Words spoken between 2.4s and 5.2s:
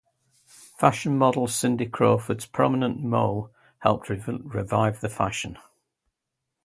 prominent mole helped revive the